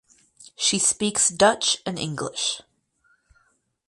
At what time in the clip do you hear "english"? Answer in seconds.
1.99-2.61